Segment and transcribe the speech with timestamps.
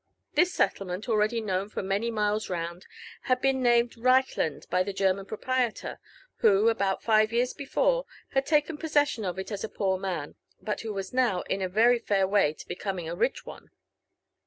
[0.33, 2.87] This settlement, already well known for many miles round,
[3.25, 5.99] had been naoied Reichland by the German proprietor,
[6.37, 10.33] who, about five years be fore, had taken possession of it as a poor man,
[10.59, 13.69] but who was now in a tery fair way of becoming a rich one.